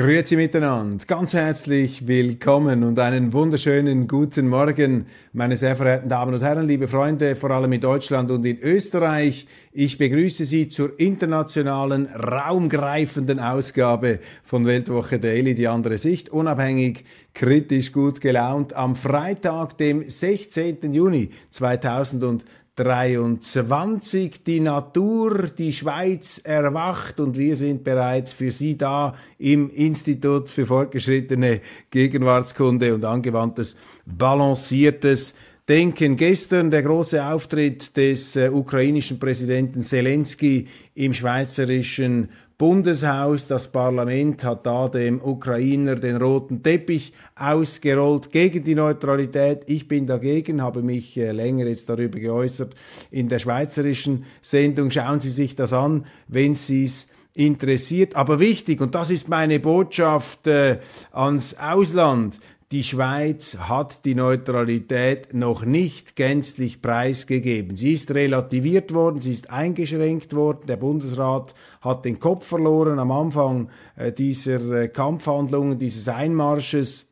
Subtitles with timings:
[0.00, 5.04] Grüezi miteinander, ganz herzlich willkommen und einen wunderschönen guten Morgen,
[5.34, 9.46] meine sehr verehrten Damen und Herren, liebe Freunde, vor allem in Deutschland und in Österreich.
[9.72, 17.92] Ich begrüße Sie zur internationalen, raumgreifenden Ausgabe von Weltwoche Daily, die andere Sicht, unabhängig, kritisch,
[17.92, 20.94] gut gelaunt, am Freitag, dem 16.
[20.94, 22.48] Juni 2020.
[22.82, 24.42] 23.
[24.42, 30.64] Die Natur, die Schweiz erwacht und wir sind bereits für Sie da im Institut für
[30.64, 35.34] fortgeschrittene Gegenwartskunde und angewandtes balanciertes
[35.68, 36.16] Denken.
[36.16, 44.66] Gestern der große Auftritt des äh, ukrainischen Präsidenten Zelensky im schweizerischen Bundeshaus, das Parlament hat
[44.66, 49.62] da dem Ukrainer den roten Teppich ausgerollt gegen die Neutralität.
[49.64, 52.74] Ich bin dagegen, habe mich äh, länger jetzt darüber geäußert
[53.10, 54.90] in der schweizerischen Sendung.
[54.90, 58.14] Schauen Sie sich das an, wenn Sie es interessiert.
[58.14, 60.80] Aber wichtig, und das ist meine Botschaft äh,
[61.12, 62.40] ans Ausland,
[62.72, 67.74] die Schweiz hat die Neutralität noch nicht gänzlich preisgegeben.
[67.74, 70.68] Sie ist relativiert worden, sie ist eingeschränkt worden.
[70.68, 77.09] Der Bundesrat hat den Kopf verloren am Anfang äh, dieser äh, Kampfhandlungen, dieses Einmarsches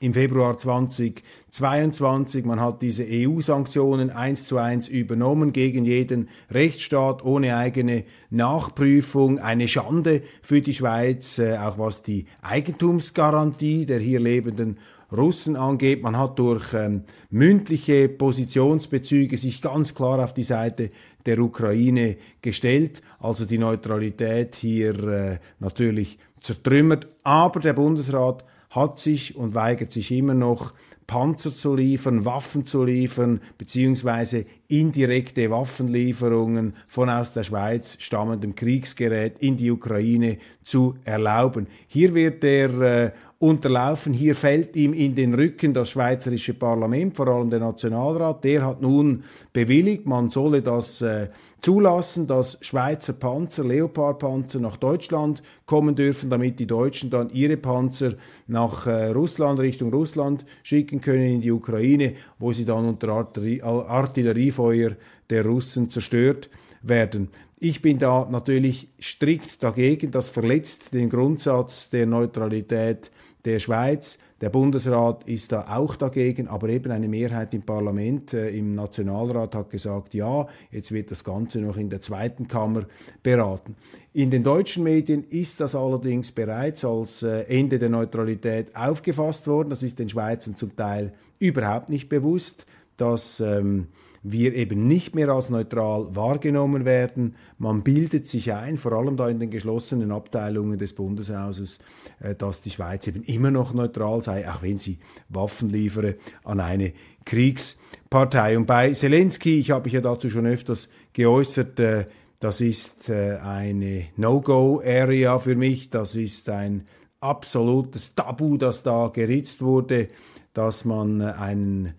[0.00, 2.44] im Februar 2022.
[2.44, 9.38] Man hat diese EU-Sanktionen eins zu eins übernommen gegen jeden Rechtsstaat ohne eigene Nachprüfung.
[9.38, 14.78] Eine Schande für die Schweiz, äh, auch was die Eigentumsgarantie der hier lebenden
[15.12, 16.02] Russen angeht.
[16.02, 20.90] Man hat durch ähm, mündliche Positionsbezüge sich ganz klar auf die Seite
[21.24, 27.08] der Ukraine gestellt, also die Neutralität hier äh, natürlich zertrümmert.
[27.24, 28.44] Aber der Bundesrat
[28.76, 30.72] hat sich und weigert sich immer noch,
[31.06, 39.38] Panzer zu liefern, Waffen zu liefern, beziehungsweise indirekte Waffenlieferungen von aus der Schweiz stammendem Kriegsgerät
[39.38, 41.68] in die Ukraine zu erlauben.
[41.86, 44.12] Hier wird er äh, unterlaufen.
[44.12, 48.42] Hier fällt ihm in den Rücken das schweizerische Parlament, vor allem der Nationalrat.
[48.42, 49.22] Der hat nun
[49.52, 51.28] bewilligt, man solle das äh,
[51.66, 58.14] zulassen, dass Schweizer Panzer, Leopardpanzer nach Deutschland kommen dürfen, damit die Deutschen dann ihre Panzer
[58.46, 63.62] nach äh, Russland, Richtung Russland schicken können in die Ukraine, wo sie dann unter Artillerie,
[63.62, 64.92] Artilleriefeuer
[65.28, 66.50] der Russen zerstört
[66.82, 67.30] werden.
[67.58, 70.12] Ich bin da natürlich strikt dagegen.
[70.12, 73.10] Das verletzt den Grundsatz der Neutralität
[73.44, 74.18] der Schweiz.
[74.42, 79.54] Der Bundesrat ist da auch dagegen, aber eben eine Mehrheit im Parlament, äh, im Nationalrat
[79.54, 82.84] hat gesagt, ja, jetzt wird das Ganze noch in der zweiten Kammer
[83.22, 83.76] beraten.
[84.12, 89.70] In den deutschen Medien ist das allerdings bereits als äh, Ende der Neutralität aufgefasst worden.
[89.70, 92.66] Das ist den Schweizern zum Teil überhaupt nicht bewusst,
[92.96, 93.88] dass ähm,
[94.22, 97.36] wir eben nicht mehr als neutral wahrgenommen werden.
[97.58, 101.78] Man bildet sich ein, vor allem da in den geschlossenen Abteilungen des Bundeshauses,
[102.20, 104.98] äh, dass die Schweiz eben immer noch neutral sei, auch wenn sie
[105.28, 106.92] Waffen liefere an eine
[107.24, 108.56] Kriegspartei.
[108.56, 112.06] Und bei Zelensky, ich habe mich ja dazu schon öfters geäußert, äh,
[112.40, 116.86] das ist äh, eine No-Go-Area für mich, das ist ein
[117.20, 120.08] absolutes Tabu, das da geritzt wurde,
[120.52, 121.94] dass man einen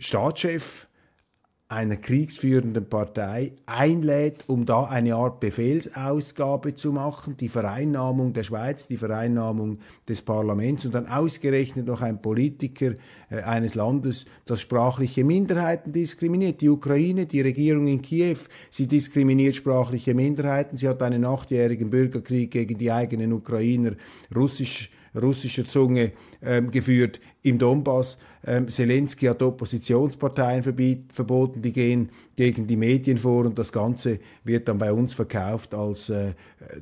[0.00, 0.88] Staatschef
[1.68, 8.88] einer kriegsführenden Partei einlädt, um da eine Art Befehlsausgabe zu machen, die Vereinnahmung der Schweiz,
[8.88, 9.78] die Vereinnahmung
[10.08, 12.94] des Parlaments und dann ausgerechnet noch ein Politiker
[13.28, 16.60] äh, eines Landes, das sprachliche Minderheiten diskriminiert.
[16.60, 18.38] Die Ukraine, die Regierung in Kiew,
[18.70, 20.76] sie diskriminiert sprachliche Minderheiten.
[20.76, 23.92] Sie hat einen achtjährigen Bürgerkrieg gegen die eigenen Ukrainer,
[24.34, 26.12] russisch russischer Zunge
[26.42, 28.18] ähm, geführt im Donbass.
[28.46, 34.66] Ähm, Zelensky hat Oppositionsparteien verboten, die gehen gegen die Medien vor und das Ganze wird
[34.68, 36.32] dann bei uns verkauft als äh,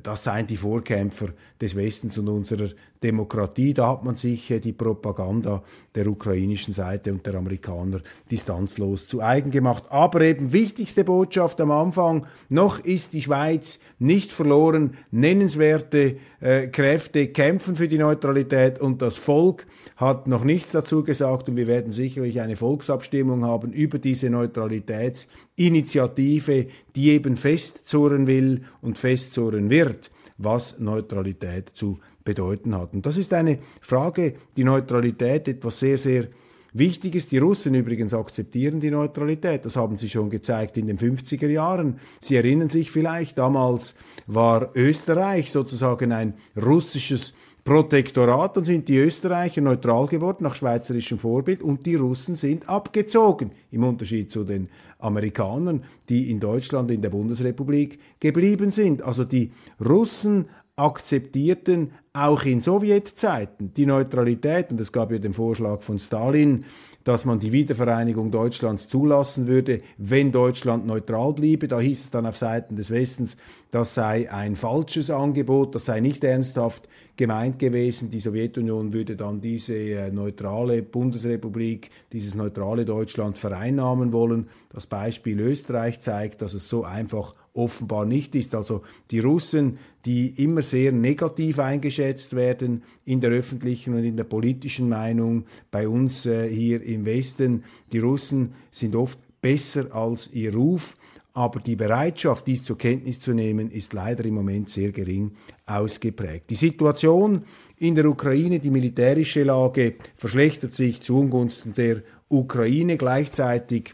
[0.03, 1.29] das seien die Vorkämpfer
[1.59, 2.69] des Westens und unserer
[3.01, 3.73] Demokratie.
[3.73, 5.63] Da hat man sich äh, die Propaganda
[5.95, 9.83] der ukrainischen Seite und der Amerikaner distanzlos zu eigen gemacht.
[9.89, 14.97] Aber eben wichtigste Botschaft am Anfang, noch ist die Schweiz nicht verloren.
[15.11, 19.65] Nennenswerte äh, Kräfte kämpfen für die Neutralität und das Volk
[19.95, 26.65] hat noch nichts dazu gesagt und wir werden sicherlich eine Volksabstimmung haben über diese Neutralitätsinitiative,
[26.95, 32.93] die eben festzurren will und festzurren wird, was Neutralität zu bedeuten hat.
[32.93, 36.27] Und das ist eine Frage, die Neutralität etwas sehr, sehr
[36.71, 39.65] Wichtiges, Die Russen übrigens akzeptieren die Neutralität.
[39.65, 41.99] Das haben sie schon gezeigt in den 50er Jahren.
[42.19, 43.95] Sie erinnern sich vielleicht, damals
[44.27, 51.61] war Österreich sozusagen ein russisches Protektorat und sind die Österreicher neutral geworden nach schweizerischem Vorbild
[51.61, 57.09] und die Russen sind abgezogen, im Unterschied zu den Amerikanern, die in Deutschland, in der
[57.09, 59.01] Bundesrepublik geblieben sind.
[59.01, 59.51] Also die
[59.83, 60.45] Russen
[60.75, 66.65] akzeptierten auch in Sowjetzeiten die Neutralität, und es gab ja den Vorschlag von Stalin,
[67.03, 71.67] dass man die Wiedervereinigung Deutschlands zulassen würde, wenn Deutschland neutral bliebe.
[71.67, 73.37] Da hieß es dann auf Seiten des Westens,
[73.71, 78.09] das sei ein falsches Angebot, das sei nicht ernsthaft gemeint gewesen.
[78.09, 84.47] Die Sowjetunion würde dann diese äh, neutrale Bundesrepublik, dieses neutrale Deutschland vereinnahmen wollen.
[84.69, 88.55] Das Beispiel Österreich zeigt, dass es so einfach offenbar nicht ist.
[88.55, 94.23] Also die Russen, die immer sehr negativ eingeschätzt werden in der öffentlichen und in der
[94.23, 100.53] politischen Meinung bei uns äh, hier im Westen, die Russen sind oft besser als ihr
[100.53, 100.95] Ruf.
[101.33, 105.31] Aber die Bereitschaft, dies zur Kenntnis zu nehmen, ist leider im Moment sehr gering
[105.65, 106.49] ausgeprägt.
[106.49, 107.43] Die Situation
[107.77, 112.97] in der Ukraine, die militärische Lage verschlechtert sich zu Ungunsten der Ukraine.
[112.97, 113.93] Gleichzeitig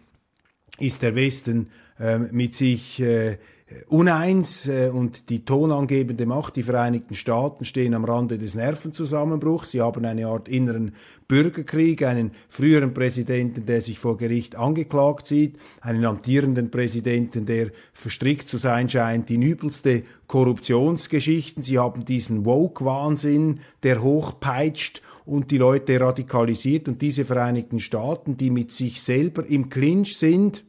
[0.79, 1.68] ist der Westen
[2.00, 3.38] äh, mit sich äh,
[3.88, 9.71] uneins äh, und die tonangebende Macht, die Vereinigten Staaten, stehen am Rande des Nervenzusammenbruchs.
[9.71, 10.94] Sie haben eine Art inneren
[11.27, 18.50] Bürgerkrieg, einen früheren Präsidenten, der sich vor Gericht angeklagt sieht, einen amtierenden Präsidenten, der verstrickt
[18.50, 21.63] zu sein scheint in übelste Korruptionsgeschichten.
[21.63, 28.51] Sie haben diesen Woke-Wahnsinn, der hochpeitscht und die Leute radikalisiert und diese Vereinigten Staaten, die
[28.51, 30.65] mit sich selber im Clinch sind,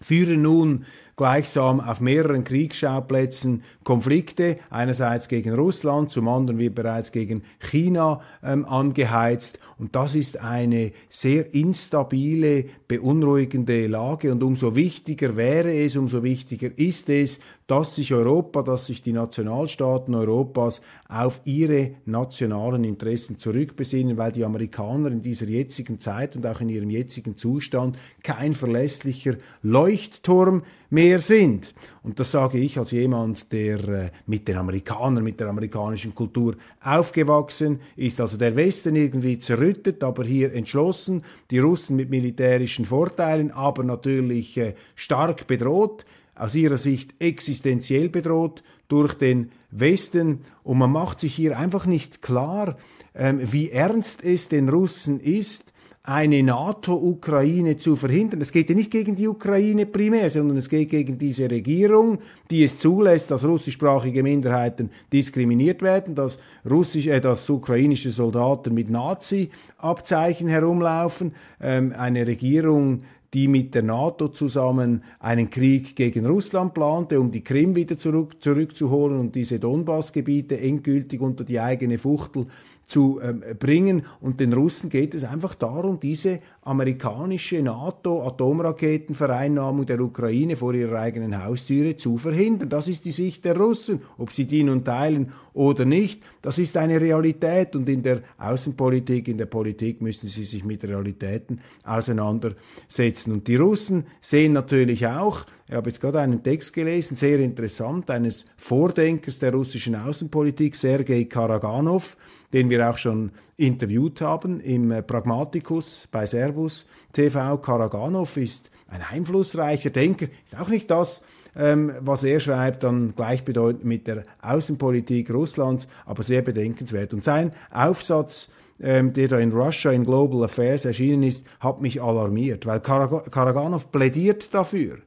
[0.00, 0.84] führen nun
[1.18, 8.64] gleichsam auf mehreren Kriegsschauplätzen Konflikte, einerseits gegen Russland, zum anderen wird bereits gegen China ähm,
[8.64, 9.58] angeheizt.
[9.78, 14.32] Und das ist eine sehr instabile, beunruhigende Lage.
[14.32, 19.12] Und umso wichtiger wäre es, umso wichtiger ist es, dass sich Europa, dass sich die
[19.12, 26.46] Nationalstaaten Europas auf ihre nationalen Interessen zurückbesinnen, weil die Amerikaner in dieser jetzigen Zeit und
[26.46, 31.74] auch in ihrem jetzigen Zustand kein verlässlicher Leuchtturm mehr sind.
[32.02, 36.56] Und das sage ich als jemand, der äh, mit den Amerikanern, mit der amerikanischen Kultur
[36.80, 38.20] aufgewachsen ist.
[38.20, 41.22] Also der Westen irgendwie zerrüttet, aber hier entschlossen.
[41.50, 46.04] Die Russen mit militärischen Vorteilen, aber natürlich äh, stark bedroht
[46.38, 50.40] aus ihrer Sicht existenziell bedroht durch den Westen.
[50.62, 52.76] Und man macht sich hier einfach nicht klar,
[53.14, 55.72] ähm, wie ernst es den Russen ist,
[56.08, 58.40] eine NATO-Ukraine zu verhindern.
[58.40, 62.18] Es geht ja nicht gegen die Ukraine primär, sondern es geht gegen diese Regierung,
[62.50, 66.38] die es zulässt, dass russischsprachige Minderheiten diskriminiert werden, dass,
[66.68, 73.02] russisch, äh, dass ukrainische Soldaten mit Nazi-Abzeichen herumlaufen, ähm, eine Regierung,
[73.34, 78.42] die mit der NATO zusammen einen Krieg gegen Russland plante, um die Krim wieder zurück,
[78.42, 82.46] zurückzuholen und diese Donbass-Gebiete endgültig unter die eigene Fuchtel
[82.88, 84.06] zu ähm, bringen.
[84.20, 91.44] Und den Russen geht es einfach darum, diese amerikanische NATO-Atomraketenvereinnahmung der Ukraine vor ihrer eigenen
[91.44, 92.70] Haustüre zu verhindern.
[92.70, 94.00] Das ist die Sicht der Russen.
[94.16, 97.76] Ob sie die nun teilen oder nicht, das ist eine Realität.
[97.76, 103.32] Und in der Außenpolitik, in der Politik müssen sie sich mit Realitäten auseinandersetzen.
[103.32, 108.10] Und die Russen sehen natürlich auch, ich habe jetzt gerade einen Text gelesen, sehr interessant,
[108.10, 112.16] eines Vordenkers der russischen Außenpolitik, Sergei Karaganov,
[112.52, 117.58] den wir auch schon interviewt haben im äh, Pragmaticus bei Servus TV.
[117.58, 121.22] Karaganov ist ein einflussreicher Denker, ist auch nicht das,
[121.56, 127.12] ähm, was er schreibt, dann gleichbedeutend mit der Außenpolitik Russlands, aber sehr bedenkenswert.
[127.12, 128.48] Und sein Aufsatz,
[128.80, 133.90] ähm, der da in Russia in Global Affairs erschienen ist, hat mich alarmiert, weil Karaganov
[133.90, 134.98] plädiert dafür,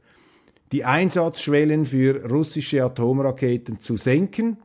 [0.72, 4.58] die Einsatzschwellen für russische Atomraketen zu senken,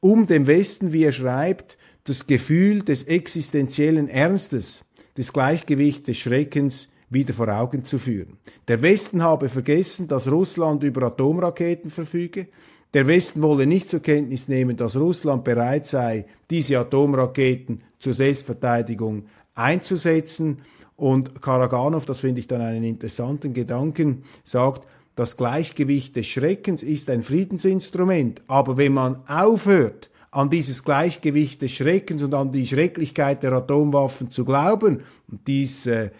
[0.00, 4.84] um dem Westen, wie er schreibt, das Gefühl des existenziellen Ernstes,
[5.16, 8.38] des Gleichgewichts des Schreckens wieder vor Augen zu führen.
[8.68, 12.48] Der Westen habe vergessen, dass Russland über Atomraketen verfüge.
[12.94, 19.24] Der Westen wolle nicht zur Kenntnis nehmen, dass Russland bereit sei, diese Atomraketen zur Selbstverteidigung
[19.54, 20.62] einzusetzen.
[20.96, 27.10] Und Karaganov, das finde ich dann einen interessanten Gedanken, sagt, das Gleichgewicht des Schreckens ist
[27.10, 28.42] ein Friedensinstrument.
[28.46, 34.30] Aber wenn man aufhört, an dieses Gleichgewicht des Schreckens und an die Schrecklichkeit der Atomwaffen
[34.30, 36.10] zu glauben, und dies äh,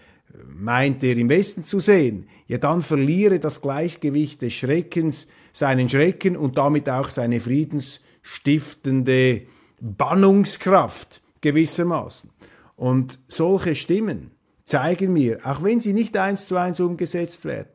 [0.46, 6.36] meint er im Westen zu sehen, ja dann verliere das Gleichgewicht des Schreckens seinen Schrecken
[6.36, 9.42] und damit auch seine friedensstiftende
[9.80, 12.30] Bannungskraft gewissermaßen.
[12.76, 14.32] Und solche Stimmen
[14.64, 17.68] zeigen mir, auch wenn sie nicht eins zu eins umgesetzt werden,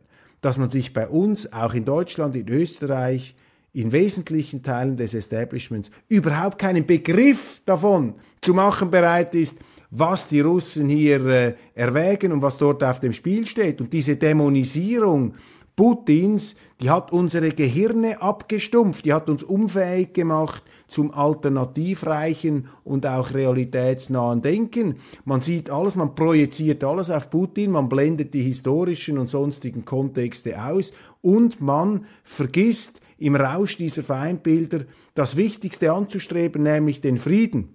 [0.46, 3.34] dass man sich bei uns, auch in Deutschland, in Österreich,
[3.74, 9.58] in wesentlichen Teilen des Establishments überhaupt keinen Begriff davon zu machen bereit ist,
[9.90, 13.82] was die Russen hier äh, erwägen und was dort auf dem Spiel steht.
[13.82, 15.34] Und diese Dämonisierung
[15.76, 23.34] Putins, die hat unsere Gehirne abgestumpft, die hat uns unfähig gemacht zum alternativreichen und auch
[23.34, 24.96] realitätsnahen Denken.
[25.26, 30.64] Man sieht alles, man projiziert alles auf Putin, man blendet die historischen und sonstigen Kontexte
[30.64, 37.70] aus und man vergisst im Rausch dieser Feindbilder das Wichtigste anzustreben, nämlich den Frieden.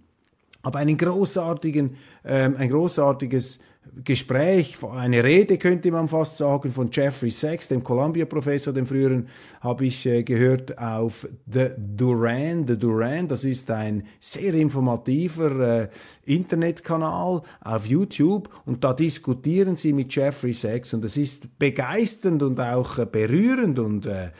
[0.63, 3.61] Aber einen großartigen, ähm, ein großartiges
[4.05, 9.29] Gespräch, eine Rede könnte man fast sagen, von Jeffrey Sachs, dem Columbia-Professor, dem früheren,
[9.61, 12.67] habe ich äh, gehört auf The Duran.
[12.67, 15.89] The Duran, das ist ein sehr informativer äh,
[16.25, 22.61] Internetkanal auf YouTube und da diskutieren sie mit Jeffrey Sachs und es ist begeisternd und
[22.61, 24.31] auch äh, berührend und äh,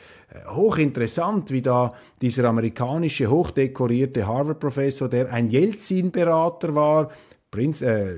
[0.49, 7.11] hochinteressant, wie da dieser amerikanische hochdekorierte Harvard-Professor, der ein Jelzin-Berater war,
[7.51, 8.15] Prinz, äh,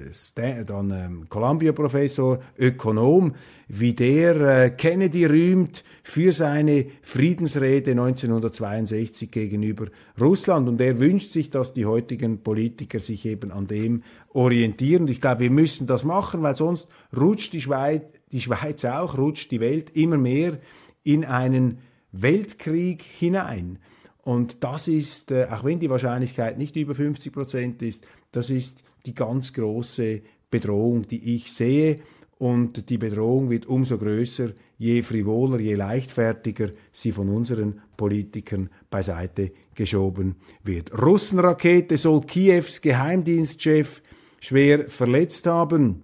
[0.63, 3.33] dann ähm, Columbia-Professor, Ökonom,
[3.67, 9.87] wie der äh, Kennedy rühmt für seine Friedensrede 1962 gegenüber
[10.21, 10.69] Russland.
[10.69, 15.07] Und er wünscht sich, dass die heutigen Politiker sich eben an dem orientieren.
[15.07, 16.87] Ich glaube, wir müssen das machen, weil sonst
[17.17, 20.59] rutscht die Schweiz, die Schweiz auch, rutscht die Welt immer mehr
[21.03, 21.79] in einen
[22.11, 23.79] Weltkrieg hinein.
[24.23, 28.83] Und das ist, äh, auch wenn die Wahrscheinlichkeit nicht über 50 Prozent ist, das ist
[29.05, 31.99] die ganz große Bedrohung, die ich sehe.
[32.39, 39.51] Und die Bedrohung wird umso größer, je frivoler, je leichtfertiger sie von unseren Politikern beiseite
[39.75, 40.91] geschoben wird.
[41.01, 44.01] Russenrakete soll Kiews Geheimdienstchef
[44.39, 46.03] schwer verletzt haben.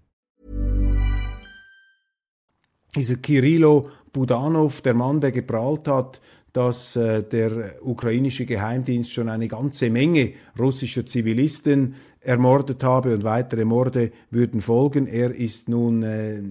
[2.95, 6.19] Dieser Kirilo Budanov, der Mann, der geprahlt hat,
[6.53, 13.63] dass äh, der ukrainische Geheimdienst schon eine ganze Menge russischer Zivilisten ermordet habe und weitere
[13.63, 15.07] Morde würden folgen.
[15.07, 16.41] Er ist nun äh,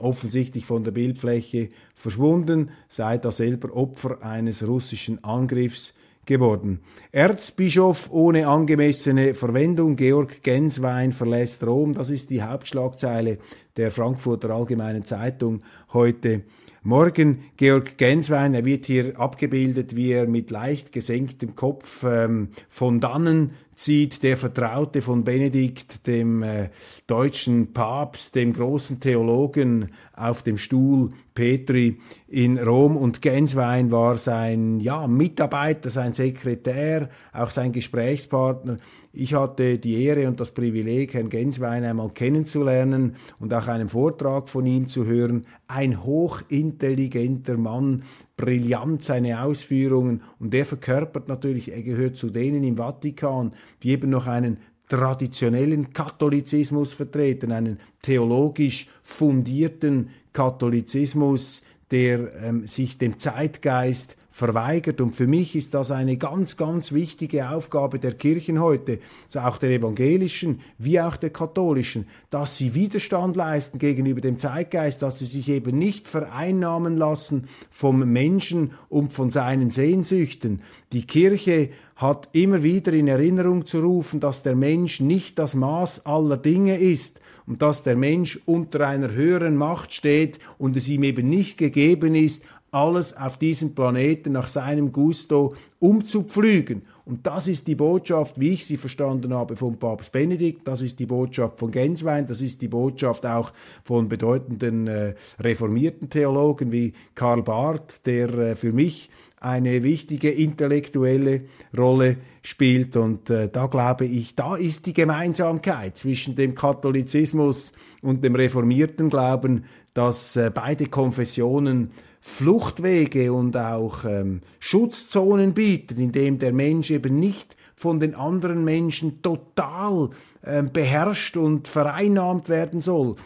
[0.00, 5.94] offensichtlich von der Bildfläche verschwunden, sei da selber Opfer eines russischen Angriffs
[6.26, 6.80] geworden.
[7.12, 13.38] Erzbischof ohne angemessene Verwendung, Georg Genswein verlässt Rom, das ist die Hauptschlagzeile
[13.76, 15.62] der Frankfurter Allgemeinen Zeitung
[15.92, 16.42] heute
[16.82, 23.00] Morgen Georg Genswein, er wird hier abgebildet, wie er mit leicht gesenktem Kopf ähm, von
[23.00, 23.50] dannen
[23.80, 26.68] zieht, der Vertraute von Benedikt, dem äh,
[27.06, 34.80] deutschen Papst, dem großen Theologen auf dem Stuhl Petri in Rom und Genswein war sein
[34.80, 38.76] ja, Mitarbeiter, sein Sekretär, auch sein Gesprächspartner.
[39.12, 44.50] Ich hatte die Ehre und das Privileg, Herrn Genswein einmal kennenzulernen und auch einen Vortrag
[44.50, 45.46] von ihm zu hören.
[45.66, 48.02] Ein hochintelligenter Mann,
[48.40, 54.10] brillant seine Ausführungen und der verkörpert natürlich, er gehört zu denen im Vatikan, die eben
[54.10, 65.00] noch einen traditionellen Katholizismus vertreten, einen theologisch fundierten Katholizismus, der ähm, sich dem Zeitgeist verweigert.
[65.00, 69.58] Und für mich ist das eine ganz, ganz wichtige Aufgabe der Kirchen heute, also auch
[69.58, 75.26] der evangelischen wie auch der katholischen, dass sie Widerstand leisten gegenüber dem Zeitgeist, dass sie
[75.26, 80.62] sich eben nicht vereinnahmen lassen vom Menschen und von seinen Sehnsüchten.
[80.92, 86.06] Die Kirche hat immer wieder in Erinnerung zu rufen, dass der Mensch nicht das Maß
[86.06, 87.20] aller Dinge ist
[87.50, 92.14] und dass der Mensch unter einer höheren Macht steht und es ihm eben nicht gegeben
[92.14, 96.82] ist, alles auf diesem Planeten nach seinem Gusto umzupflügen.
[97.04, 101.00] Und das ist die Botschaft, wie ich sie verstanden habe, von Papst Benedikt, das ist
[101.00, 103.52] die Botschaft von Genswein, das ist die Botschaft auch
[103.82, 111.42] von bedeutenden äh, reformierten Theologen wie Karl Barth, der äh, für mich eine wichtige intellektuelle
[111.76, 112.96] Rolle spielt.
[112.96, 119.08] Und äh, da glaube ich, da ist die Gemeinsamkeit zwischen dem Katholizismus und dem reformierten
[119.08, 126.90] Glauben, dass äh, beide Konfessionen Fluchtwege und auch ähm, Schutzzonen bieten, in dem der Mensch
[126.90, 130.10] eben nicht von den anderen Menschen total
[130.44, 133.16] ähm, beherrscht und vereinnahmt werden soll,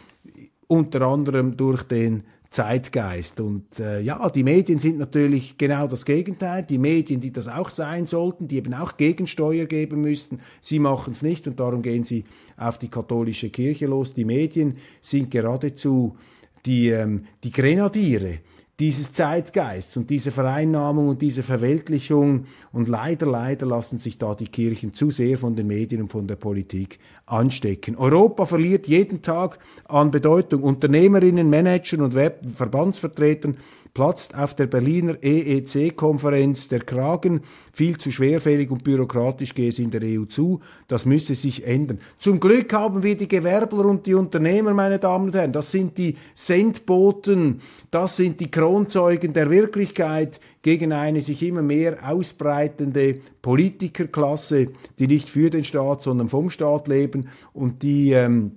[0.68, 2.22] unter anderem durch den
[2.54, 3.40] Zeitgeist.
[3.40, 6.62] Und äh, ja, die Medien sind natürlich genau das Gegenteil.
[6.62, 11.14] Die Medien, die das auch sein sollten, die eben auch Gegensteuer geben müssten, sie machen
[11.14, 12.22] es nicht und darum gehen sie
[12.56, 14.14] auf die katholische Kirche los.
[14.14, 16.16] Die Medien sind geradezu
[16.64, 18.38] die, ähm, die Grenadiere
[18.80, 22.46] dieses Zeitgeists und diese Vereinnahmung und diese Verweltlichung.
[22.72, 26.26] Und leider, leider lassen sich da die Kirchen zu sehr von den Medien und von
[26.26, 27.96] der Politik anstecken.
[27.96, 30.62] Europa verliert jeden Tag an Bedeutung.
[30.62, 33.56] Unternehmerinnen, Managern und Verbandsvertretern
[33.94, 37.42] platzt auf der Berliner EEC-Konferenz der Kragen.
[37.72, 40.60] Viel zu schwerfällig und bürokratisch gehe es in der EU zu.
[40.88, 42.00] Das müsse sich ändern.
[42.18, 45.52] Zum Glück haben wir die Gewerbler und die Unternehmer, meine Damen und Herren.
[45.52, 47.60] Das sind die Sendboten,
[47.92, 54.68] das sind die Kronzeugen der Wirklichkeit gegen eine sich immer mehr ausbreitende Politikerklasse,
[54.98, 58.52] die nicht für den Staat, sondern vom Staat leben und die ähm,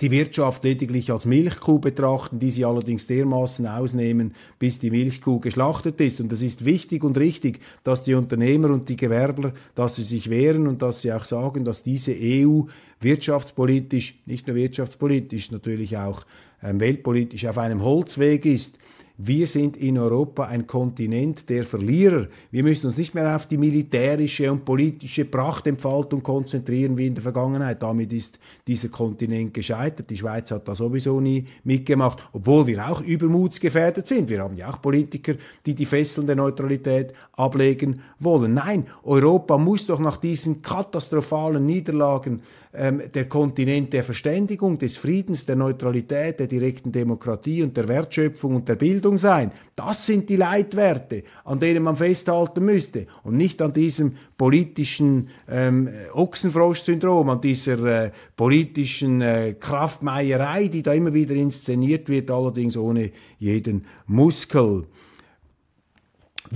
[0.00, 6.00] die Wirtschaft lediglich als Milchkuh betrachten, die sie allerdings dermaßen ausnehmen, bis die Milchkuh geschlachtet
[6.00, 6.20] ist.
[6.20, 10.28] Und es ist wichtig und richtig, dass die Unternehmer und die Gewerbler, dass sie sich
[10.28, 12.62] wehren und dass sie auch sagen, dass diese EU
[13.00, 16.26] wirtschaftspolitisch, nicht nur wirtschaftspolitisch, natürlich auch
[16.62, 18.78] ähm, weltpolitisch auf einem Holzweg ist,
[19.18, 22.26] wir sind in Europa ein Kontinent der Verlierer.
[22.50, 27.22] Wir müssen uns nicht mehr auf die militärische und politische Prachtentfaltung konzentrieren wie in der
[27.22, 27.82] Vergangenheit.
[27.82, 30.10] Damit ist dieser Kontinent gescheitert.
[30.10, 34.28] Die Schweiz hat da sowieso nie mitgemacht, obwohl wir auch übermutsgefährdet sind.
[34.28, 38.52] Wir haben ja auch Politiker, die die Fesseln der Neutralität ablegen wollen.
[38.52, 42.42] Nein, Europa muss doch nach diesen katastrophalen Niederlagen
[42.78, 48.56] ähm, der Kontinent der Verständigung, des Friedens, der Neutralität, der direkten Demokratie und der Wertschöpfung
[48.56, 49.52] und der Bildung sein.
[49.76, 55.88] Das sind die Leitwerte, an denen man festhalten müsste und nicht an diesem politischen ähm,
[56.12, 63.10] Ochsenfrosch-Syndrom, an dieser äh, politischen äh, Kraftmeierei, die da immer wieder inszeniert wird, allerdings ohne
[63.38, 64.86] jeden Muskel.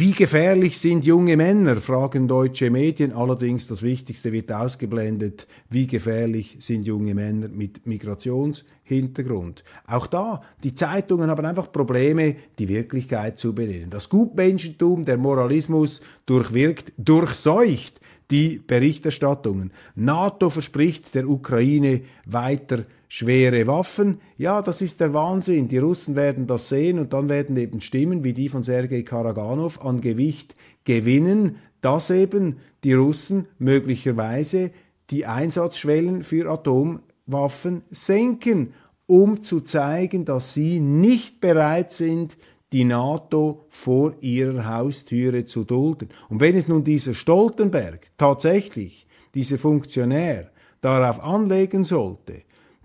[0.00, 3.12] Wie gefährlich sind junge Männer, fragen deutsche Medien.
[3.12, 5.46] Allerdings das Wichtigste wird ausgeblendet.
[5.68, 9.62] Wie gefährlich sind junge Männer mit Migrationshintergrund?
[9.86, 13.90] Auch da, die Zeitungen haben einfach Probleme, die Wirklichkeit zu benennen.
[13.90, 19.70] Das Gutmenschentum, der Moralismus durchwirkt, durchseucht die Berichterstattungen.
[19.96, 24.20] NATO verspricht der Ukraine weiter schwere Waffen.
[24.38, 25.66] Ja, das ist der Wahnsinn.
[25.66, 29.84] Die Russen werden das sehen und dann werden eben Stimmen wie die von Sergei Karaganov
[29.84, 34.70] an Gewicht gewinnen, dass eben die Russen möglicherweise
[35.10, 38.74] die Einsatzschwellen für Atomwaffen senken,
[39.06, 42.38] um zu zeigen, dass sie nicht bereit sind,
[42.72, 46.10] die NATO vor ihrer Haustüre zu dulden.
[46.28, 52.42] Und wenn es nun dieser Stoltenberg tatsächlich, dieser Funktionär, darauf anlegen sollte,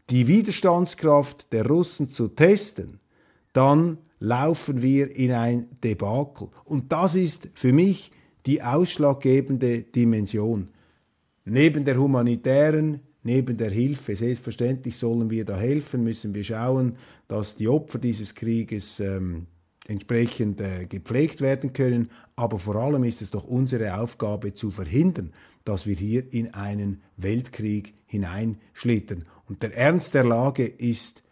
[0.10, 3.00] die Widerstandskraft der Russen zu testen,
[3.54, 6.50] dann laufen wir in ein Debakel.
[6.64, 8.12] Und das ist für mich
[8.46, 10.70] die ausschlaggebende Dimension.
[11.46, 17.56] Neben der humanitären, neben der Hilfe, selbstverständlich sollen wir da helfen, müssen wir schauen, dass
[17.56, 19.48] die Opfer dieses Krieges ähm,
[19.88, 22.10] entsprechend äh, gepflegt werden können.
[22.36, 27.02] Aber vor allem ist es doch unsere Aufgabe zu verhindern, dass wir hier in einen
[27.18, 29.26] Weltkrieg hineinschlittern.
[29.48, 31.24] Und der Ernst der Lage ist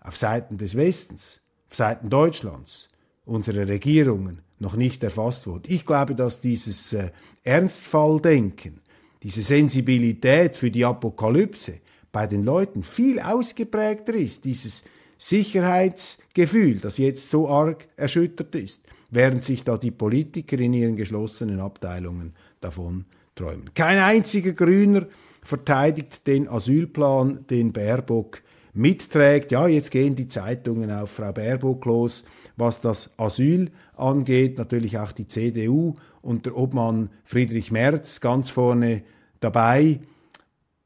[0.00, 2.88] auf Seiten des Westens, auf Seiten Deutschlands,
[3.24, 5.64] unserer Regierungen noch nicht erfasst worden.
[5.68, 7.10] Ich glaube, dass dieses äh,
[7.42, 8.80] Ernstfalldenken,
[9.22, 11.80] diese Sensibilität für die Apokalypse
[12.12, 14.84] bei den Leuten viel ausgeprägter ist, dieses
[15.16, 18.84] Sicherheitsgefühl, das jetzt so arg erschüttert ist.
[19.14, 23.72] während sich da die Politiker in ihren geschlossenen Abteilungen davon träumen.
[23.74, 25.06] Kein einziger Grüner
[25.44, 29.52] verteidigt den Asylplan, den Baerbock mitträgt.
[29.52, 32.24] Ja, jetzt gehen die Zeitungen auf Frau Baerbock los,
[32.56, 34.58] was das Asyl angeht.
[34.58, 39.02] Natürlich auch die CDU und der Obmann Friedrich Merz ganz vorne
[39.40, 40.00] dabei.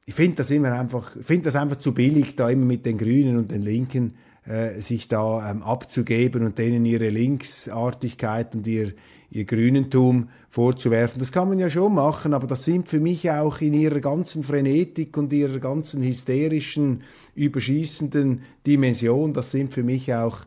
[0.04, 3.36] Ich finde das immer einfach, finde das einfach zu billig, da immer mit den Grünen
[3.36, 4.14] und den Linken
[4.46, 8.92] äh, sich da ähm, abzugeben und denen ihre Linksartigkeit und ihr,
[9.30, 11.18] ihr Grünentum vorzuwerfen.
[11.18, 14.42] Das kann man ja schon machen, aber das sind für mich auch in ihrer ganzen
[14.42, 17.02] Frenetik und ihrer ganzen hysterischen,
[17.34, 20.46] überschießenden Dimension, das sind für mich auch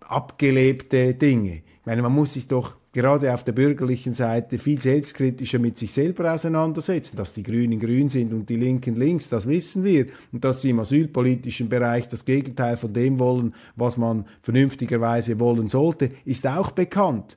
[0.00, 1.56] abgelebte Dinge.
[1.56, 5.92] Ich meine, man muss sich doch gerade auf der bürgerlichen Seite viel selbstkritischer mit sich
[5.92, 7.16] selber auseinandersetzen.
[7.16, 10.06] Dass die Grünen grün sind und die Linken links, das wissen wir.
[10.32, 15.68] Und dass sie im asylpolitischen Bereich das Gegenteil von dem wollen, was man vernünftigerweise wollen
[15.68, 17.36] sollte, ist auch bekannt.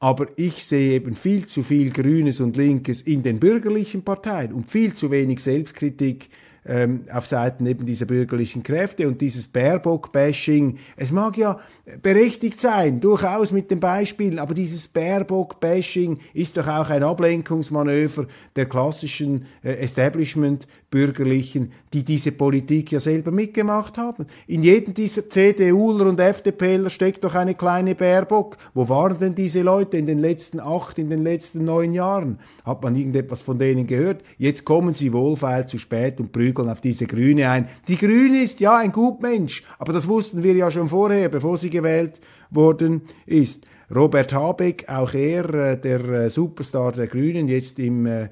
[0.00, 4.70] Aber ich sehe eben viel zu viel Grünes und Linkes in den bürgerlichen Parteien und
[4.70, 6.28] viel zu wenig Selbstkritik
[6.66, 10.78] ähm, auf Seiten eben dieser bürgerlichen Kräfte und dieses Baerbock-Bashing.
[10.96, 11.58] Es mag ja
[12.00, 18.66] berechtigt sein, durchaus mit den Beispielen, aber dieses Baerbock-Bashing ist doch auch ein Ablenkungsmanöver der
[18.66, 24.26] klassischen äh, Establishment-Bürgerlichen, die diese Politik ja selber mitgemacht haben.
[24.46, 28.56] In jedem dieser CDUler und FDPler steckt doch eine kleine Baerbock.
[28.72, 32.38] Wo waren denn diese Leute in den letzten acht, in den letzten neun Jahren?
[32.64, 34.22] Hat man irgendetwas von denen gehört?
[34.38, 37.68] Jetzt kommen sie wohlfeil zu spät und prügeln auf diese Grüne ein.
[37.88, 41.70] Die Grüne ist ja ein Gutmensch, aber das wussten wir ja schon vorher, bevor sie
[41.70, 43.66] gewählt worden ist.
[43.94, 48.28] Robert Habeck, auch er, äh, der äh, Superstar der Grünen, jetzt im äh,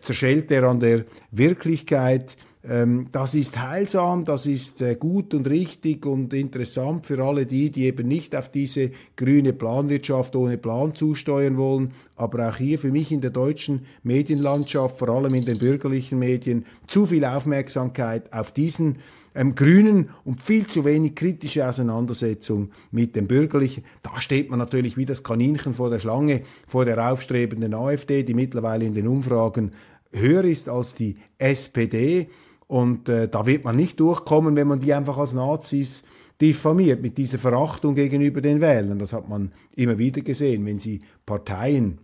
[0.00, 2.36] zerschellt er an der Wirklichkeit.
[2.68, 7.84] Ähm, das ist heilsam, das ist gut und richtig und interessant für alle die, die
[7.84, 11.92] eben nicht auf diese grüne Planwirtschaft ohne Plan zusteuern wollen.
[12.16, 16.66] Aber auch hier für mich in der deutschen Medienlandschaft, vor allem in den bürgerlichen Medien,
[16.86, 18.98] zu viel Aufmerksamkeit auf diesen
[19.34, 23.84] ähm, Grünen und viel zu wenig kritische Auseinandersetzung mit dem Bürgerlichen.
[24.02, 28.34] Da steht man natürlich wie das Kaninchen vor der Schlange, vor der aufstrebenden AfD, die
[28.34, 29.72] mittlerweile in den Umfragen
[30.12, 32.28] höher ist als die SPD.
[32.68, 36.04] Und äh, da wird man nicht durchkommen, wenn man die einfach als Nazis
[36.40, 38.98] diffamiert, mit dieser Verachtung gegenüber den Wählern.
[38.98, 41.98] Das hat man immer wieder gesehen, wenn sie Parteien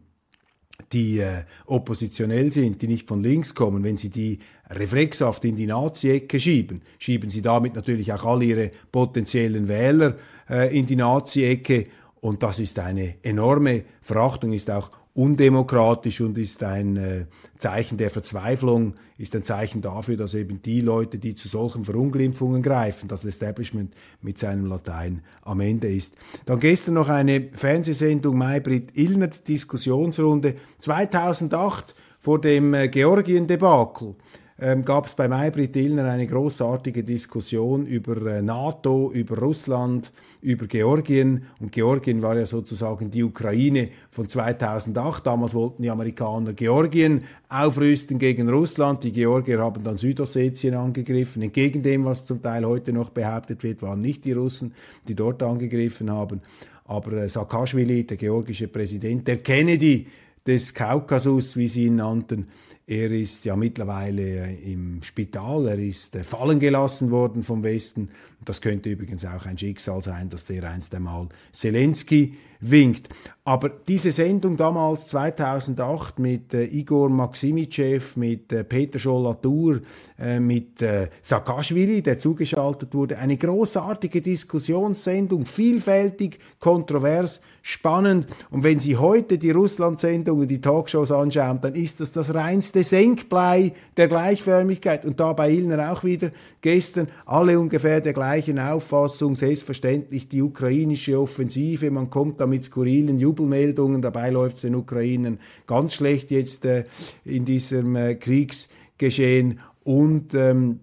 [0.92, 5.66] die äh, oppositionell sind, die nicht von links kommen, wenn sie die reflexhaft in die
[5.66, 10.16] Nazi-Ecke schieben, schieben sie damit natürlich auch all ihre potenziellen Wähler
[10.50, 11.86] äh, in die Nazi-Ecke
[12.20, 17.26] und das ist eine enorme Verachtung, ist auch undemokratisch und ist ein äh,
[17.58, 22.62] Zeichen der Verzweiflung, ist ein Zeichen dafür, dass eben die Leute, die zu solchen Verunglimpfungen
[22.62, 26.16] greifen, das Establishment mit seinem Latein am Ende ist.
[26.46, 34.16] Dann gestern noch eine Fernsehsendung Maybrit Illner, Diskussionsrunde 2008 vor dem äh, Georgien-Debakel
[34.60, 40.12] ähm, gab es bei Maybrit Illner eine großartige Diskussion über äh, NATO, über Russland,
[40.42, 41.46] über Georgien.
[41.60, 45.26] Und Georgien war ja sozusagen die Ukraine von 2008.
[45.26, 49.02] Damals wollten die Amerikaner Georgien aufrüsten gegen Russland.
[49.02, 51.42] Die Georgier haben dann Südossetien angegriffen.
[51.42, 54.72] Entgegen dem, was zum Teil heute noch behauptet wird, waren nicht die Russen,
[55.08, 56.42] die dort angegriffen haben.
[56.84, 60.06] Aber äh, Saakashvili, der georgische Präsident, der Kennedy
[60.46, 62.46] des Kaukasus, wie sie ihn nannten,
[62.86, 68.10] er ist ja mittlerweile äh, im Spital, er ist äh, fallen gelassen worden vom Westen.
[68.44, 72.36] Das könnte übrigens auch ein Schicksal sein, dass der einst einmal Zelensky
[72.70, 73.08] winkt.
[73.46, 79.80] Aber diese Sendung damals 2008 mit äh, Igor Maximitschew, mit äh, Peter Scholl-Latour,
[80.18, 88.28] äh, mit äh, Saakashvili, der zugeschaltet wurde, eine großartige Diskussionssendung, vielfältig, kontrovers, spannend.
[88.50, 93.72] Und wenn Sie heute die Russland-Sendungen, die Talkshows anschauen, dann ist das das reinste Senkblei
[93.98, 95.04] der Gleichförmigkeit.
[95.04, 96.30] Und da bei Illner auch wieder
[96.64, 103.18] gestern alle ungefähr der gleichen Auffassung, selbstverständlich die ukrainische Offensive, man kommt damit mit skurrilen
[103.18, 104.00] Jubelmeldungen.
[104.00, 106.84] Dabei läuft es den Ukrainern ganz schlecht jetzt äh,
[107.26, 109.60] in diesem äh, Kriegsgeschehen.
[109.82, 110.80] Und ähm,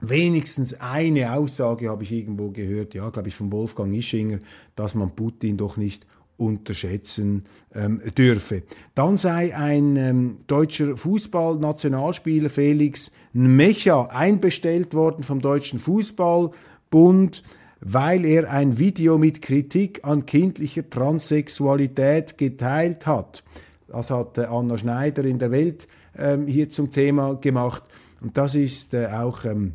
[0.00, 4.38] wenigstens eine Aussage habe ich irgendwo gehört, ja, glaube ich, von Wolfgang Ischinger,
[4.76, 6.06] dass man Putin doch nicht
[6.40, 8.62] unterschätzen ähm, dürfe.
[8.94, 17.42] Dann sei ein ähm, deutscher Fußballnationalspieler Felix Mecha einbestellt worden vom Deutschen Fußballbund
[17.80, 23.42] weil er ein Video mit Kritik an kindlicher Transsexualität geteilt hat.
[23.88, 27.82] Das hat äh, Anna Schneider in der Welt ähm, hier zum Thema gemacht.
[28.20, 29.74] Und das ist äh, auch ähm,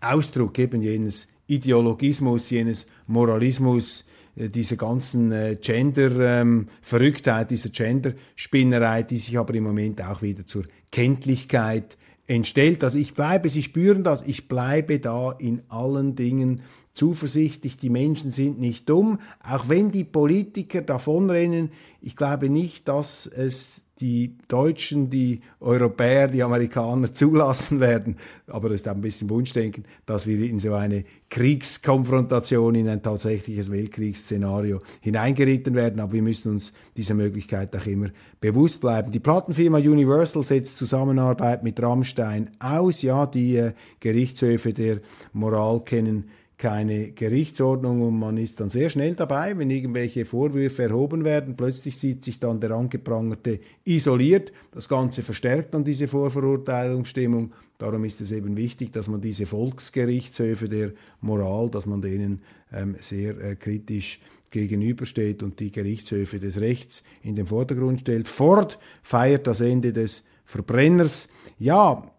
[0.00, 4.04] Ausdruck eben jenes Ideologismus, jenes Moralismus,
[4.36, 10.46] äh, dieser ganzen äh, Gender-Verrücktheit, ähm, dieser Gender-Spinnerei, die sich aber im Moment auch wieder
[10.46, 12.82] zur Kenntlichkeit entstellt.
[12.84, 16.62] Also ich bleibe, Sie spüren das, ich bleibe da in allen Dingen
[16.94, 21.70] zuversichtlich, die Menschen sind nicht dumm, auch wenn die Politiker davonrennen.
[22.00, 28.16] Ich glaube nicht, dass es die Deutschen, die Europäer, die Amerikaner zulassen werden.
[28.48, 33.02] Aber das ist auch ein bisschen Wunschdenken, dass wir in so eine Kriegskonfrontation, in ein
[33.02, 36.00] tatsächliches Weltkriegsszenario hineingeritten werden.
[36.00, 38.08] Aber wir müssen uns dieser Möglichkeit auch immer
[38.40, 39.12] bewusst bleiben.
[39.12, 43.02] Die Plattenfirma Universal setzt Zusammenarbeit mit Rammstein aus.
[43.02, 45.00] Ja, die äh, Gerichtshöfe der
[45.32, 46.24] Moral kennen
[46.56, 51.56] keine Gerichtsordnung und man ist dann sehr schnell dabei, wenn irgendwelche Vorwürfe erhoben werden.
[51.56, 54.52] Plötzlich sieht sich dann der Angeprangerte isoliert.
[54.70, 57.52] Das Ganze verstärkt dann diese Vorverurteilungsstimmung.
[57.78, 62.94] Darum ist es eben wichtig, dass man diese Volksgerichtshöfe der Moral, dass man denen ähm,
[63.00, 64.20] sehr äh, kritisch
[64.52, 68.28] gegenübersteht und die Gerichtshöfe des Rechts in den Vordergrund stellt.
[68.28, 71.28] Ford feiert das Ende des Verbrenners.
[71.58, 72.10] Ja,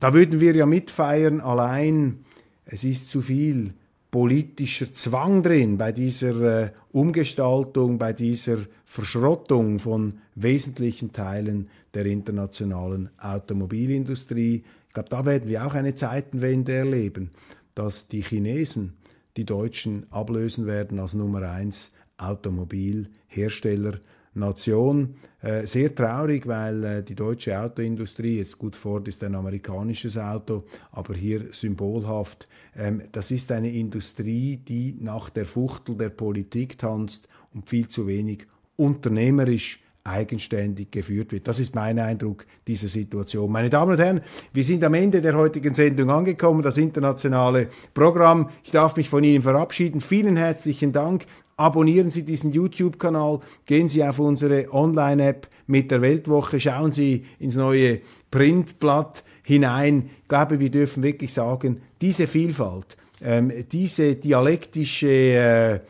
[0.00, 2.24] da würden wir ja mitfeiern, allein
[2.66, 3.74] es ist zu viel
[4.10, 13.10] politischer Zwang drin bei dieser äh, Umgestaltung, bei dieser Verschrottung von wesentlichen Teilen der internationalen
[13.18, 14.62] Automobilindustrie.
[14.86, 17.30] Ich glaube, da werden wir auch eine Zeitenwende erleben,
[17.74, 18.92] dass die Chinesen
[19.36, 23.98] die Deutschen ablösen werden als Nummer eins Automobilhersteller
[24.34, 25.16] Nation.
[25.40, 30.64] Äh, sehr traurig, weil äh, die deutsche Autoindustrie, jetzt gut Ford ist ein amerikanisches Auto,
[30.92, 37.28] aber hier symbolhaft, ähm, das ist eine Industrie, die nach der Fuchtel der Politik tanzt
[37.52, 41.48] und viel zu wenig unternehmerisch eigenständig geführt wird.
[41.48, 43.50] Das ist mein Eindruck dieser Situation.
[43.50, 44.20] Meine Damen und Herren,
[44.52, 48.50] wir sind am Ende der heutigen Sendung angekommen, das internationale Programm.
[48.62, 50.02] Ich darf mich von Ihnen verabschieden.
[50.02, 51.24] Vielen herzlichen Dank.
[51.56, 57.54] Abonnieren Sie diesen YouTube-Kanal, gehen Sie auf unsere Online-App mit der Weltwoche, schauen Sie ins
[57.54, 60.10] neue Printblatt hinein.
[60.22, 65.80] Ich glaube, wir dürfen wirklich sagen, diese Vielfalt, ähm, diese dialektische äh,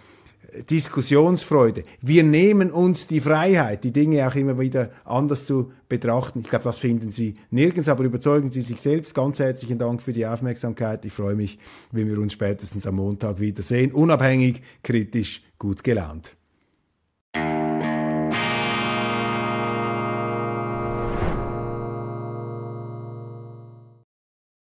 [0.70, 1.84] Diskussionsfreude.
[2.00, 6.40] Wir nehmen uns die Freiheit, die Dinge auch immer wieder anders zu betrachten.
[6.40, 9.14] Ich glaube, das finden Sie nirgends, aber überzeugen Sie sich selbst.
[9.14, 11.04] Ganz herzlichen Dank für die Aufmerksamkeit.
[11.04, 11.58] Ich freue mich,
[11.92, 13.92] wenn wir uns spätestens am Montag wiedersehen.
[13.92, 16.36] Unabhängig, kritisch, gut gelaunt.